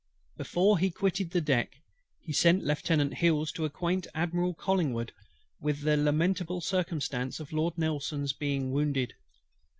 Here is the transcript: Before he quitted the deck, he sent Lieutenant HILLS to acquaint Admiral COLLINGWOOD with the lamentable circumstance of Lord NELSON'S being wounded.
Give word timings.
Before 0.35 0.79
he 0.79 0.89
quitted 0.89 1.29
the 1.29 1.41
deck, 1.41 1.75
he 2.21 2.33
sent 2.33 2.63
Lieutenant 2.63 3.13
HILLS 3.17 3.51
to 3.51 3.65
acquaint 3.65 4.07
Admiral 4.15 4.55
COLLINGWOOD 4.55 5.11
with 5.61 5.81
the 5.81 5.95
lamentable 5.95 6.59
circumstance 6.59 7.39
of 7.39 7.53
Lord 7.53 7.77
NELSON'S 7.77 8.33
being 8.33 8.71
wounded. 8.71 9.13